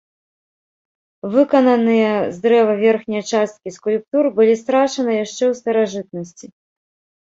[1.35, 2.09] Выкананыя
[2.39, 6.45] з дрэва верхнія часткі скульптур былі страчаны яшчэ ў старажытнасці.